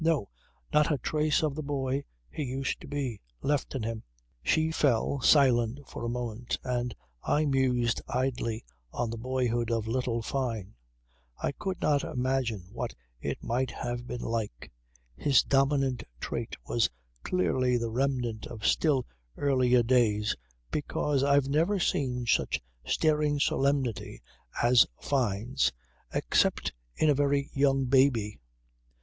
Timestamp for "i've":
21.23-21.47